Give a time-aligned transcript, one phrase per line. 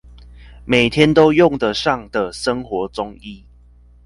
[0.65, 3.45] 每天都用得上的生活中醫